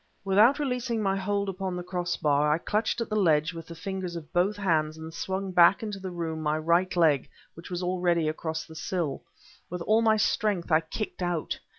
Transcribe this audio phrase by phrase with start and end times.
[0.25, 4.15] Without releasing my hold upon the crossbar, I clutched at the ledge with the fingers
[4.15, 8.27] of both hands and swung back into the room my right leg, which was already
[8.27, 9.21] across the sill.
[9.69, 11.59] With all my strength I kicked out.